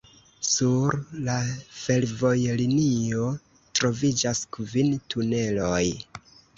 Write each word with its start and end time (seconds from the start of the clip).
Sur 0.51 0.95
la 1.27 1.35
fervojlinio 1.83 3.29
troviĝas 3.45 4.45
kvin 4.59 4.93
tuneloj. 5.13 5.85